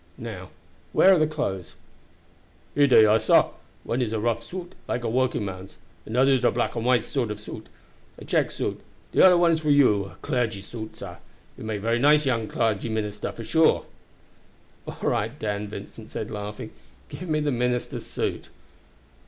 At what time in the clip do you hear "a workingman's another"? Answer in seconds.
5.03-6.31